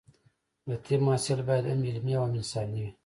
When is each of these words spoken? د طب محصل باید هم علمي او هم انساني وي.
د 0.67 0.69
طب 0.85 0.99
محصل 1.07 1.39
باید 1.49 1.65
هم 1.71 1.79
علمي 1.89 2.13
او 2.17 2.23
هم 2.27 2.33
انساني 2.39 2.77
وي. 2.83 2.89